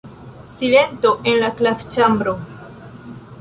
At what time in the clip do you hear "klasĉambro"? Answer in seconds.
1.61-2.35